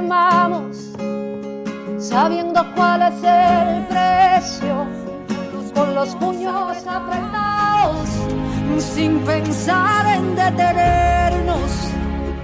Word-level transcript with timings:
remamos, 0.00 0.92
sabiendo 1.98 2.64
cuál 2.74 3.02
es 3.02 3.22
el 3.22 3.86
precio, 3.86 4.86
con 5.74 5.94
los 5.94 6.14
puños 6.16 6.86
apretados, 6.86 8.08
sin 8.78 9.18
pensar 9.18 10.06
en 10.16 10.34
detenernos. 10.34 11.90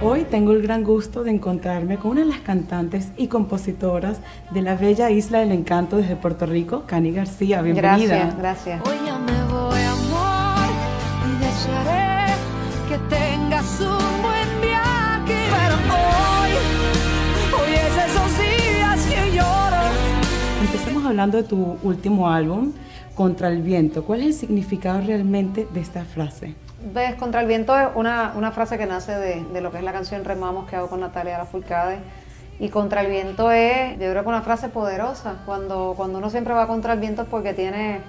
Hoy 0.03 0.25
tengo 0.25 0.51
el 0.51 0.61
gran 0.61 0.83
gusto 0.83 1.23
de 1.23 1.31
encontrarme 1.31 1.97
con 1.97 2.11
una 2.11 2.21
de 2.21 2.27
las 2.27 2.39
cantantes 2.41 3.09
y 3.17 3.27
compositoras 3.27 4.19
de 4.51 4.61
la 4.61 4.75
bella 4.75 5.09
isla 5.09 5.39
del 5.39 5.51
encanto 5.51 5.97
desde 5.97 6.15
Puerto 6.15 6.45
Rico, 6.45 6.83
Cani 6.85 7.11
García. 7.11 7.63
Bienvenida. 7.63 8.31
Gracias, 8.37 8.37
gracias. 8.37 8.81
Hablando 21.17 21.37
de 21.37 21.43
tu 21.45 21.77
último 21.81 22.29
álbum, 22.29 22.73
Contra 23.15 23.47
el 23.47 23.63
Viento. 23.63 24.03
¿Cuál 24.03 24.19
es 24.19 24.27
el 24.27 24.33
significado 24.33 25.01
realmente 25.01 25.67
de 25.73 25.79
esta 25.79 26.05
frase? 26.05 26.53
Ves, 26.93 27.15
Contra 27.15 27.41
el 27.41 27.47
Viento 27.47 27.75
es 27.75 27.87
una, 27.95 28.33
una 28.35 28.51
frase 28.51 28.77
que 28.77 28.85
nace 28.85 29.13
de, 29.13 29.43
de, 29.51 29.61
lo 29.61 29.71
que 29.71 29.79
es 29.79 29.83
la 29.83 29.91
canción 29.91 30.23
Remamos 30.23 30.69
que 30.69 30.75
hago 30.75 30.87
con 30.87 30.99
Natalia 30.99 31.39
Lafourcade. 31.39 31.97
Y 32.59 32.69
Contra 32.69 33.01
el 33.01 33.07
Viento 33.07 33.49
es, 33.49 33.93
yo 33.93 34.11
creo 34.11 34.21
que 34.21 34.29
una 34.29 34.43
frase 34.43 34.69
poderosa. 34.69 35.37
Cuando, 35.47 35.95
cuando 35.97 36.19
uno 36.19 36.29
siempre 36.29 36.53
va 36.53 36.67
contra 36.67 36.93
el 36.93 36.99
viento 36.99 37.23
es 37.23 37.27
porque 37.27 37.55
tiene, 37.55 38.01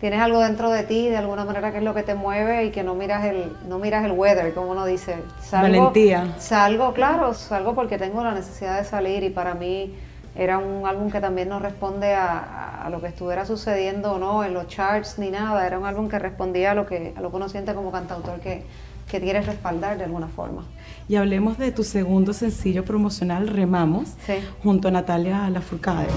tienes 0.00 0.18
algo 0.20 0.40
dentro 0.40 0.70
de 0.70 0.82
ti, 0.82 1.08
de 1.08 1.16
alguna 1.16 1.44
manera 1.44 1.70
que 1.70 1.78
es 1.78 1.84
lo 1.84 1.94
que 1.94 2.02
te 2.02 2.16
mueve 2.16 2.64
y 2.64 2.70
que 2.72 2.82
no 2.82 2.96
miras 2.96 3.24
el, 3.26 3.52
no 3.68 3.78
miras 3.78 4.04
el 4.04 4.10
weather, 4.10 4.52
como 4.54 4.72
uno 4.72 4.84
dice. 4.84 5.18
Salgo, 5.40 5.78
Valentía. 5.78 6.34
Salgo, 6.38 6.92
claro, 6.92 7.32
salgo 7.34 7.76
porque 7.76 7.98
tengo 7.98 8.24
la 8.24 8.34
necesidad 8.34 8.78
de 8.78 8.84
salir 8.84 9.22
y 9.22 9.30
para 9.30 9.54
mí 9.54 9.94
era 10.36 10.58
un 10.58 10.86
álbum 10.86 11.10
que 11.10 11.20
también 11.20 11.48
no 11.48 11.58
responde 11.58 12.14
a, 12.14 12.84
a, 12.84 12.90
lo 12.90 13.00
que 13.00 13.06
estuviera 13.08 13.46
sucediendo 13.46 14.12
o 14.12 14.18
no 14.18 14.44
en 14.44 14.52
los 14.52 14.66
charts 14.66 15.18
ni 15.18 15.30
nada, 15.30 15.66
era 15.66 15.78
un 15.78 15.86
álbum 15.86 16.08
que 16.08 16.18
respondía 16.18 16.72
a 16.72 16.74
lo 16.74 16.86
que, 16.86 17.14
a 17.16 17.20
lo 17.20 17.30
que 17.30 17.36
uno 17.36 17.48
siente 17.48 17.74
como 17.74 17.92
cantautor 17.92 18.40
que, 18.40 18.64
que 19.10 19.20
quieres 19.20 19.46
respaldar 19.46 19.98
de 19.98 20.04
alguna 20.04 20.28
forma. 20.28 20.64
Y 21.08 21.16
hablemos 21.16 21.58
de 21.58 21.70
tu 21.70 21.84
segundo 21.84 22.32
sencillo 22.32 22.84
promocional, 22.84 23.48
Remamos, 23.48 24.10
sí. 24.26 24.34
junto 24.62 24.88
a 24.88 24.90
Natalia 24.90 25.48
Lafourcade. 25.50 26.08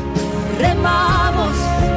Remamos 0.59 1.96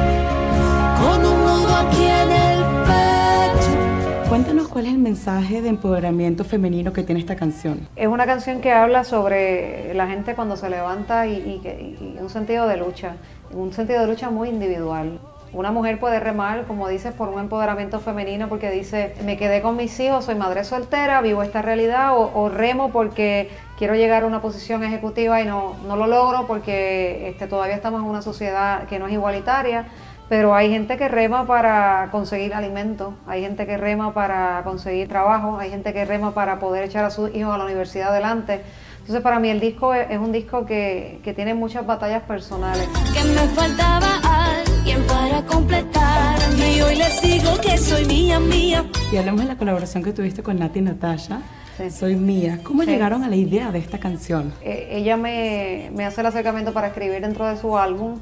cuál 4.81 4.87
es 4.89 4.95
el 4.95 4.99
mensaje 5.03 5.61
de 5.61 5.69
empoderamiento 5.69 6.43
femenino 6.43 6.91
que 6.91 7.03
tiene 7.03 7.21
esta 7.21 7.35
canción. 7.35 7.87
Es 7.95 8.07
una 8.07 8.25
canción 8.25 8.61
que 8.61 8.71
habla 8.71 9.03
sobre 9.03 9.93
la 9.93 10.07
gente 10.07 10.33
cuando 10.33 10.57
se 10.57 10.71
levanta 10.71 11.27
y, 11.27 11.33
y, 11.33 12.15
y 12.17 12.17
un 12.19 12.31
sentido 12.31 12.67
de 12.67 12.77
lucha, 12.77 13.13
un 13.53 13.71
sentido 13.73 14.01
de 14.01 14.07
lucha 14.07 14.31
muy 14.31 14.49
individual. 14.49 15.19
Una 15.53 15.71
mujer 15.71 15.99
puede 15.99 16.19
remar, 16.19 16.63
como 16.63 16.87
dices, 16.87 17.13
por 17.13 17.29
un 17.29 17.39
empoderamiento 17.39 17.99
femenino 17.99 18.49
porque 18.49 18.71
dice, 18.71 19.13
me 19.23 19.37
quedé 19.37 19.61
con 19.61 19.77
mis 19.77 19.99
hijos, 19.99 20.25
soy 20.25 20.33
madre 20.33 20.63
soltera, 20.63 21.21
vivo 21.21 21.43
esta 21.43 21.61
realidad, 21.61 22.17
o, 22.17 22.31
o 22.33 22.49
remo 22.49 22.89
porque 22.91 23.51
quiero 23.77 23.93
llegar 23.93 24.23
a 24.23 24.25
una 24.25 24.41
posición 24.41 24.83
ejecutiva 24.83 25.41
y 25.41 25.45
no, 25.45 25.75
no 25.87 25.95
lo 25.95 26.07
logro 26.07 26.47
porque 26.47 27.29
este, 27.29 27.45
todavía 27.45 27.75
estamos 27.75 28.01
en 28.01 28.07
una 28.07 28.23
sociedad 28.23 28.87
que 28.87 28.97
no 28.97 29.05
es 29.05 29.13
igualitaria. 29.13 29.85
Pero 30.31 30.55
hay 30.55 30.69
gente 30.69 30.95
que 30.95 31.09
rema 31.09 31.45
para 31.45 32.07
conseguir 32.09 32.53
alimento, 32.53 33.15
hay 33.27 33.41
gente 33.41 33.65
que 33.65 33.75
rema 33.75 34.13
para 34.13 34.61
conseguir 34.63 35.09
trabajo, 35.09 35.57
hay 35.59 35.71
gente 35.71 35.91
que 35.91 36.05
rema 36.05 36.33
para 36.33 36.57
poder 36.57 36.85
echar 36.85 37.03
a 37.03 37.09
sus 37.09 37.35
hijos 37.35 37.53
a 37.53 37.57
la 37.57 37.65
universidad 37.65 38.11
adelante. 38.11 38.61
Entonces 38.99 39.21
para 39.21 39.41
mí 39.41 39.49
el 39.49 39.59
disco 39.59 39.93
es, 39.93 40.09
es 40.09 40.17
un 40.19 40.31
disco 40.31 40.65
que, 40.65 41.19
que, 41.21 41.33
tiene 41.33 41.53
muchas 41.53 41.85
batallas 41.85 42.23
personales. 42.23 42.87
Que 43.13 43.25
me 43.27 43.41
faltaba 43.53 44.07
alguien 44.23 45.03
para 45.05 45.41
completar 45.45 46.39
y 46.57 46.79
hoy 46.79 46.95
les 46.95 47.21
digo 47.21 47.51
que 47.61 47.77
soy 47.77 48.05
mía, 48.05 48.39
mía. 48.39 48.85
Y 49.11 49.17
hablamos 49.17 49.41
de 49.41 49.47
la 49.47 49.57
colaboración 49.57 50.01
que 50.01 50.13
tuviste 50.13 50.41
con 50.41 50.57
Nati 50.57 50.79
y 50.79 50.83
Natasha. 50.83 51.41
Sí. 51.75 51.91
Soy 51.91 52.15
mía. 52.15 52.59
¿Cómo 52.63 52.83
Sí. 52.83 52.89
llegaron 52.91 53.25
a 53.25 53.27
la 53.27 53.35
idea 53.35 53.69
de 53.73 53.79
esta 53.79 53.97
canción? 53.97 54.53
Eh, 54.61 54.87
ella 54.91 55.17
me, 55.17 55.91
me 55.93 56.05
hace 56.05 56.21
el 56.21 56.27
acercamiento 56.27 56.71
para 56.71 56.87
escribir 56.87 57.19
dentro 57.19 57.45
de 57.45 57.57
su 57.57 57.77
álbum 57.77 58.17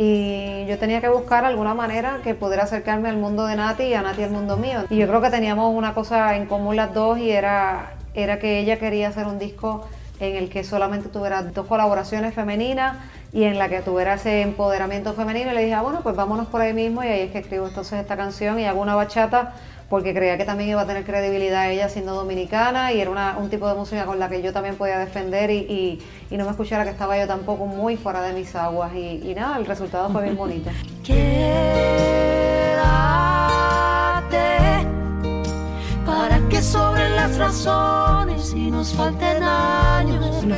y 0.00 0.64
yo 0.66 0.78
tenía 0.78 1.00
que 1.00 1.08
buscar 1.08 1.44
alguna 1.44 1.74
manera 1.74 2.20
que 2.22 2.36
pudiera 2.36 2.62
acercarme 2.62 3.08
al 3.08 3.16
mundo 3.16 3.46
de 3.46 3.56
Nati 3.56 3.82
y 3.82 3.94
a 3.94 4.02
Nati 4.02 4.22
al 4.22 4.30
mundo 4.30 4.56
mío. 4.56 4.84
Y 4.90 4.96
yo 4.96 5.08
creo 5.08 5.20
que 5.20 5.30
teníamos 5.30 5.74
una 5.74 5.92
cosa 5.92 6.36
en 6.36 6.46
común 6.46 6.76
las 6.76 6.94
dos 6.94 7.18
y 7.18 7.32
era, 7.32 7.94
era 8.14 8.38
que 8.38 8.60
ella 8.60 8.78
quería 8.78 9.08
hacer 9.08 9.26
un 9.26 9.40
disco 9.40 9.88
en 10.20 10.36
el 10.36 10.48
que 10.50 10.62
solamente 10.62 11.08
tuviera 11.08 11.42
dos 11.42 11.66
colaboraciones 11.66 12.32
femeninas 12.32 12.96
y 13.32 13.44
en 13.44 13.58
la 13.58 13.68
que 13.68 13.80
tuviera 13.80 14.14
ese 14.14 14.42
empoderamiento 14.42 15.12
femenino 15.12 15.52
y 15.52 15.54
le 15.54 15.62
dije, 15.62 15.74
ah, 15.74 15.82
bueno, 15.82 16.00
pues 16.02 16.16
vámonos 16.16 16.46
por 16.46 16.60
ahí 16.60 16.72
mismo 16.72 17.04
y 17.04 17.08
ahí 17.08 17.20
es 17.20 17.30
que 17.30 17.38
escribo 17.38 17.66
entonces 17.68 18.00
esta 18.00 18.16
canción 18.16 18.58
y 18.58 18.64
hago 18.64 18.80
una 18.80 18.94
bachata 18.94 19.54
porque 19.88 20.12
creía 20.14 20.36
que 20.36 20.44
también 20.44 20.70
iba 20.70 20.82
a 20.82 20.86
tener 20.86 21.04
credibilidad 21.04 21.70
ella 21.70 21.88
siendo 21.88 22.14
dominicana 22.14 22.92
y 22.92 23.00
era 23.00 23.10
una, 23.10 23.38
un 23.38 23.48
tipo 23.48 23.66
de 23.68 23.74
música 23.74 24.04
con 24.04 24.18
la 24.18 24.28
que 24.28 24.42
yo 24.42 24.52
también 24.52 24.76
podía 24.76 24.98
defender 24.98 25.50
y, 25.50 25.98
y, 26.30 26.36
no 26.36 26.44
me 26.44 26.50
escuchara 26.50 26.84
que 26.84 26.90
estaba 26.90 27.18
yo 27.18 27.26
tampoco 27.26 27.66
muy 27.66 27.96
fuera 27.96 28.20
de 28.22 28.34
mis 28.34 28.54
aguas 28.54 28.94
y, 28.94 29.34
nada, 29.34 29.56
el 29.56 29.66
resultado 29.66 30.10
fue 30.10 30.22
bien 30.24 30.36
bonito. 30.36 30.70
Quédate 31.04 31.18
para 36.04 36.38
que 36.50 36.60
sobren 36.60 37.16
las 37.16 37.38
razones 37.38 38.52
y 38.54 38.70
nos 38.70 38.92
falten 38.92 39.37
años. 39.37 39.37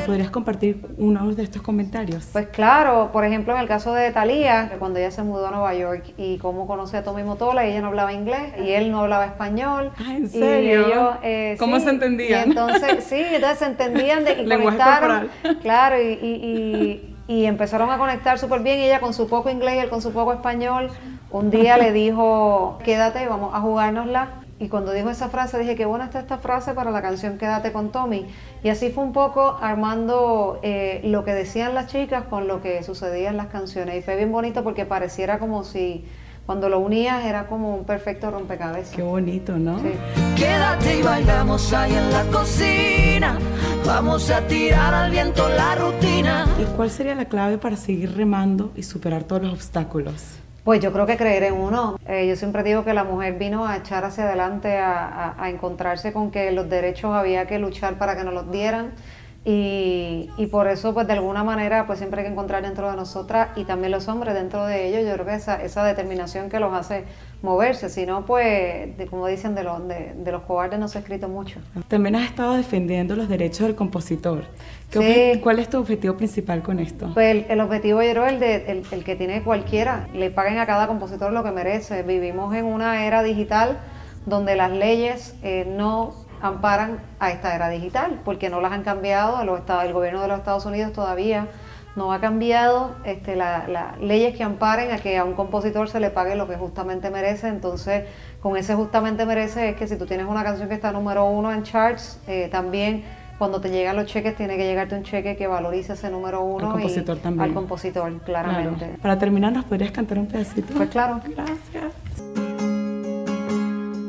¿Nos 0.00 0.06
podrías 0.06 0.31
compartir 0.31 0.81
uno 0.97 1.34
de 1.34 1.43
estos 1.43 1.61
comentarios? 1.61 2.27
Pues 2.33 2.47
claro, 2.49 3.11
por 3.12 3.22
ejemplo 3.27 3.55
en 3.55 3.61
el 3.61 3.69
caso 3.69 3.93
de 3.93 4.11
Thalía, 4.11 4.72
cuando 4.78 4.99
ella 4.99 5.11
se 5.11 5.22
mudó 5.22 5.49
a 5.49 5.50
Nueva 5.50 5.75
York 5.75 6.15
y 6.16 6.38
cómo 6.38 6.66
conoce 6.66 6.97
a 6.97 7.05
Tommy 7.05 7.22
Motola, 7.22 7.66
ella 7.66 7.83
no 7.83 7.88
hablaba 7.88 8.11
inglés 8.15 8.55
y 8.65 8.71
él 8.71 8.91
no 8.91 9.00
hablaba 9.03 9.27
español. 9.27 9.93
Ah, 9.99 10.15
¿en 10.16 10.27
serio? 10.31 10.81
Y 10.81 10.91
ellos, 10.91 11.15
eh, 11.22 11.56
¿Cómo 11.59 11.77
sí, 11.77 11.84
se 11.84 11.91
entendían? 11.91 12.41
Y 12.41 12.50
entonces, 12.50 13.05
sí, 13.05 13.22
entonces 13.31 13.59
se 13.59 13.66
entendían 13.66 14.25
de, 14.25 14.33
y 14.33 14.37
Lenguaje 14.47 14.78
conectaron. 14.78 15.28
corporal. 15.28 15.59
Claro, 15.61 16.00
y, 16.00 16.06
y, 16.06 17.15
y, 17.28 17.34
y 17.34 17.44
empezaron 17.44 17.91
a 17.91 17.99
conectar 17.99 18.38
súper 18.38 18.61
bien 18.62 18.78
y 18.78 18.84
ella 18.84 19.00
con 19.00 19.12
su 19.12 19.28
poco 19.28 19.50
inglés 19.50 19.75
y 19.77 19.78
él 19.81 19.91
con 19.91 20.00
su 20.00 20.12
poco 20.12 20.32
español. 20.32 20.88
Un 21.31 21.50
día 21.50 21.77
le 21.77 21.93
dijo, 21.93 22.78
quédate, 22.84 23.27
vamos 23.28 23.55
a 23.55 23.61
jugárnosla. 23.61 24.28
Y 24.60 24.69
cuando 24.69 24.93
dijo 24.93 25.09
esa 25.09 25.31
frase 25.31 25.59
dije, 25.59 25.75
qué 25.75 25.87
buena 25.87 26.04
está 26.04 26.21
esta 26.21 26.37
frase 26.37 26.75
para 26.75 26.91
la 26.91 27.00
canción 27.00 27.38
Quédate 27.38 27.72
con 27.72 27.91
Tommy. 27.91 28.26
Y 28.62 28.69
así 28.69 28.91
fue 28.91 29.03
un 29.03 29.15
poco 29.15 29.56
armando 29.59 30.60
eh, 30.62 31.00
lo 31.03 31.25
que 31.25 31.32
decían 31.32 31.75
las 31.75 31.87
chicas 31.87 32.25
con 32.25 32.47
lo 32.47 32.60
que 32.60 32.82
sucedía 32.82 33.31
en 33.31 33.38
las 33.38 33.47
canciones. 33.47 33.97
Y 33.97 34.03
fue 34.03 34.16
bien 34.16 34.31
bonito 34.31 34.62
porque 34.62 34.84
pareciera 34.84 35.38
como 35.38 35.65
si 35.65 36.04
cuando 36.44 36.69
lo 36.69 36.78
unías 36.78 37.25
era 37.25 37.47
como 37.47 37.75
un 37.75 37.84
perfecto 37.87 38.31
rompecabezas. 38.31 38.94
Qué 38.94 39.03
bonito, 39.03 39.56
¿no? 39.56 39.78
Sí. 39.78 39.93
Quédate 40.37 40.99
y 40.99 41.03
bailamos 41.03 41.72
ahí 41.72 41.94
en 41.94 42.12
la 42.12 42.25
cocina. 42.25 43.38
Vamos 43.87 44.31
a 44.31 44.47
tirar 44.47 44.93
al 44.93 45.10
viento 45.10 45.49
la 45.49 45.75
rutina. 45.76 46.47
¿Y 46.60 46.65
cuál 46.76 46.91
sería 46.91 47.15
la 47.15 47.25
clave 47.25 47.56
para 47.56 47.76
seguir 47.76 48.15
remando 48.15 48.72
y 48.76 48.82
superar 48.82 49.25
todos 49.25 49.43
los 49.43 49.54
obstáculos? 49.54 50.41
Pues 50.65 50.81
yo 50.81 50.93
creo 50.93 51.06
que 51.06 51.16
creer 51.16 51.44
en 51.44 51.54
uno. 51.54 51.98
Eh, 52.06 52.26
yo 52.28 52.37
siempre 52.37 52.62
digo 52.62 52.84
que 52.84 52.93
la 52.93 53.04
mujer 53.04 53.38
vino 53.38 53.66
a 53.66 53.78
echar 53.78 54.04
hacia 54.04 54.25
adelante, 54.25 54.76
a, 54.76 55.06
a, 55.06 55.43
a, 55.43 55.48
encontrarse 55.48 56.12
con 56.12 56.31
que 56.31 56.50
los 56.53 56.69
derechos 56.69 57.15
había 57.15 57.47
que 57.47 57.59
luchar 57.59 57.97
para 57.97 58.15
que 58.16 58.25
nos 58.25 58.34
los 58.34 58.50
dieran. 58.53 58.93
Y, 59.42 60.28
y, 60.36 60.46
por 60.46 60.68
eso, 60.68 60.92
pues 60.92 61.06
de 61.06 61.14
alguna 61.14 61.42
manera, 61.42 61.86
pues 61.86 61.98
siempre 61.98 62.20
hay 62.20 62.26
que 62.26 62.32
encontrar 62.32 62.62
dentro 62.62 62.90
de 62.90 62.96
nosotras 62.96 63.56
y 63.56 63.64
también 63.64 63.90
los 63.90 64.06
hombres 64.06 64.34
dentro 64.34 64.66
de 64.66 64.88
ellos, 64.88 65.08
yo 65.08 65.14
creo 65.14 65.24
que 65.24 65.34
esa, 65.34 65.62
esa 65.62 65.82
determinación 65.82 66.50
que 66.50 66.60
los 66.60 66.74
hace 66.74 67.04
moverse. 67.40 67.88
Si 67.88 68.04
no, 68.04 68.26
pues, 68.26 68.98
de, 68.98 69.06
como 69.08 69.26
dicen, 69.26 69.54
de, 69.54 69.64
los 69.64 69.88
de, 69.88 70.12
de, 70.14 70.32
los 70.32 70.42
cobardes 70.42 70.78
no 70.78 70.88
se 70.88 70.98
ha 70.98 71.00
escrito 71.00 71.26
mucho. 71.26 71.58
También 71.88 72.16
has 72.16 72.28
estado 72.28 72.54
defendiendo 72.54 73.16
los 73.16 73.30
derechos 73.30 73.60
del 73.66 73.75
compositor. 73.76 74.44
Sí. 74.90 75.40
¿Cuál 75.43 75.58
es 75.58 75.70
tu 75.70 75.78
objetivo 75.78 76.19
principal 76.19 76.62
con 76.62 76.78
esto? 76.78 77.10
Pues 77.14 77.31
el, 77.31 77.46
el 77.48 77.60
objetivo, 77.60 78.02
yo 78.02 78.10
creo, 78.10 78.26
el, 78.26 78.40
de, 78.40 78.70
el, 78.70 78.82
el 78.90 79.04
que 79.04 79.16
tiene 79.16 79.43
cualquiera. 79.43 80.06
Le 80.12 80.31
paguen 80.31 80.58
a 80.58 80.66
cada 80.66 80.86
compositor 80.86 81.32
lo 81.32 81.43
que 81.43 81.50
merece. 81.50 82.02
Vivimos 82.02 82.54
en 82.54 82.66
una 82.66 83.06
era 83.06 83.22
digital 83.22 83.78
donde 84.26 84.54
las 84.56 84.70
leyes 84.70 85.34
eh, 85.43 85.66
no 85.66 86.14
amparan 86.42 86.98
a 87.19 87.31
esta 87.31 87.54
era 87.54 87.69
digital, 87.69 88.20
porque 88.25 88.50
no 88.50 88.60
las 88.60 88.72
han 88.72 88.82
cambiado, 88.82 89.44
los 89.44 89.60
estados, 89.60 89.84
el 89.84 89.92
gobierno 89.92 90.22
de 90.22 90.28
los 90.28 90.38
Estados 90.38 90.66
Unidos 90.66 90.92
todavía 90.92 91.48
no 91.96 92.12
ha 92.12 92.20
cambiado 92.20 92.94
este, 93.04 93.37
las 93.37 93.69
la 93.69 93.96
leyes 94.00 94.37
que 94.37 94.44
amparen 94.44 94.92
a 94.92 94.98
que 94.98 95.19
a 95.19 95.25
un 95.25 95.34
compositor 95.34 95.88
se 95.88 95.98
le 96.00 96.10
pague 96.10 96.37
lo 96.37 96.46
que 96.46 96.56
justamente 96.56 97.10
merece, 97.10 97.48
entonces 97.48 98.04
con 98.40 98.56
ese 98.56 98.75
justamente 98.75 99.26
merece 99.26 99.70
es 99.70 99.76
que 99.76 99.88
si 99.88 99.96
tú 99.96 100.06
tienes 100.06 100.26
una 100.26 100.44
canción 100.44 100.69
que 100.69 100.75
está 100.75 100.92
número 100.92 101.25
uno 101.25 101.52
en 101.52 101.62
charts, 101.62 102.20
eh, 102.26 102.48
también 102.50 103.04
cuando 103.38 103.60
te 103.60 103.70
llegan 103.70 103.96
los 103.96 104.04
cheques 104.04 104.36
tiene 104.36 104.56
que 104.56 104.64
llegarte 104.64 104.94
un 104.94 105.02
cheque 105.02 105.34
que 105.34 105.46
valorice 105.46 105.94
ese 105.94 106.10
número 106.10 106.44
uno 106.44 106.66
al 106.66 106.72
compositor 106.72 107.16
y 107.16 107.20
también. 107.20 107.48
al 107.48 107.54
compositor, 107.54 108.19
claramente. 108.20 108.84
Claro. 108.84 109.02
Para 109.02 109.19
terminar, 109.19 109.52
¿nos 109.52 109.64
podrías 109.64 109.90
cantar 109.93 110.19
un 110.19 110.26
pedacito? 110.26 110.75
Pues 110.75 110.90
claro. 110.90 111.20
Gracias. 111.25 111.94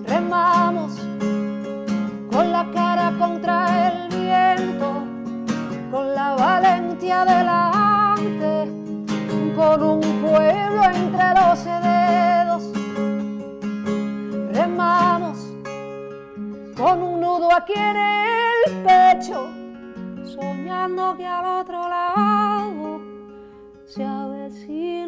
Remamos 0.06 1.00
con 2.31 2.51
la 2.51 2.66
cara 2.74 3.13
contra 3.19 3.88
el 3.88 4.10
viento, 4.10 5.04
con 5.92 6.16
la 6.16 6.36
valentía 6.36 7.22
hacia 7.22 7.22
adelante 7.24 7.62
con 9.56 9.83
un 9.83 10.01
pueblo 10.22 10.83
entre 10.83 11.33
los 11.36 11.66
dedos. 11.66 12.63
Remamos 14.54 15.38
con 16.75 17.04
un 17.04 17.22
nudo 17.22 17.54
aquí 17.54 17.74
en 17.75 17.98
el 17.98 18.84
pecho, 18.84 19.50
soñando 20.25 21.16
que 21.18 21.27
al 21.27 21.45
otro 21.62 21.89
lado 21.89 23.01
se 23.86 24.04
avecina. 24.04 25.00